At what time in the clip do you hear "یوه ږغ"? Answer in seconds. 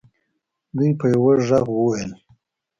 1.13-1.65